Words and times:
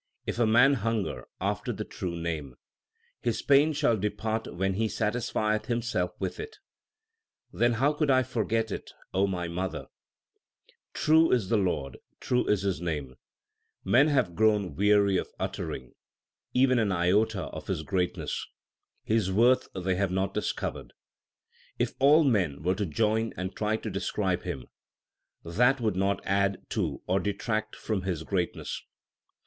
If 0.25 0.39
a 0.39 0.47
man 0.47 0.73
hunger 0.81 1.27
after 1.39 1.71
the 1.71 1.83
true 1.83 2.15
Name, 2.15 2.55
His 3.19 3.43
pain 3.43 3.71
shall 3.71 3.95
depart 3.95 4.51
when 4.51 4.73
he 4.73 4.87
satisfieth 4.87 5.67
himself 5.67 6.13
with 6.17 6.39
it. 6.39 6.53
2 7.51 7.59
Then 7.59 7.73
how 7.73 7.93
could 7.93 8.09
I 8.09 8.23
forget 8.23 8.71
it, 8.71 8.89
O 9.13 9.27
my 9.27 9.47
mother? 9.47 9.85
True 10.93 11.31
is 11.31 11.49
the 11.49 11.57
Lord, 11.57 11.99
true 12.19 12.47
is 12.47 12.63
His 12.63 12.81
name; 12.81 13.13
Men 13.83 14.07
have 14.07 14.33
grown 14.33 14.75
weary 14.75 15.17
of 15.17 15.29
uttering 15.39 15.93
Even 16.51 16.79
an 16.79 16.91
iota 16.91 17.43
of 17.49 17.67
His 17.67 17.83
greatness; 17.83 18.47
His 19.03 19.31
worth 19.31 19.67
they 19.75 19.93
have 19.97 20.09
not 20.11 20.33
discovered. 20.33 20.93
If 21.77 21.93
all 21.99 22.23
men 22.23 22.63
were 22.63 22.73
to 22.73 22.87
join 22.87 23.33
and 23.37 23.55
try 23.55 23.77
to 23.77 23.91
describe 23.91 24.41
Him, 24.41 24.65
That 25.43 25.79
would 25.79 25.95
not 25.95 26.25
add 26.25 26.57
to 26.69 27.03
or 27.05 27.19
detract 27.19 27.75
from 27.75 28.01
His 28.01 28.23
greatness. 28.23 28.81